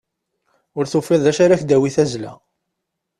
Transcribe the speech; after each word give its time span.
Ur 0.77 0.85
tufiḍ 0.91 1.21
d 1.23 1.27
acu 1.31 1.41
ara 1.43 1.59
k-d-tawi 1.59 1.89
tazzla. 1.95 2.33